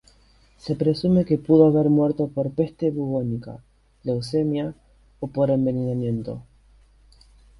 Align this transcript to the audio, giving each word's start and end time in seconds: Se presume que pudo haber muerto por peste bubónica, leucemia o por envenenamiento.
Se 0.57 0.75
presume 0.75 1.25
que 1.25 1.37
pudo 1.37 1.67
haber 1.67 1.91
muerto 1.91 2.27
por 2.27 2.49
peste 2.49 2.89
bubónica, 2.89 3.63
leucemia 4.03 4.73
o 5.19 5.27
por 5.27 5.51
envenenamiento. 5.51 6.41